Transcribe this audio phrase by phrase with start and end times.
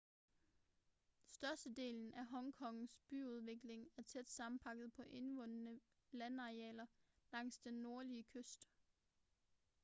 [1.29, 5.79] størstedelen af hong kongs byudvikling er tæt sammenpakket på indvundne
[6.11, 6.85] landarealer
[7.31, 8.69] langs den nordlige kyst